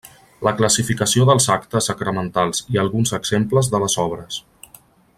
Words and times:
La 0.45 0.53
classificació 0.59 1.27
dels 1.31 1.47
actes 1.57 1.91
sacramentals 1.91 2.65
i 2.77 2.81
alguns 2.85 3.15
exemples 3.19 3.71
de 3.75 3.83
les 3.85 4.03
obres. 4.09 4.43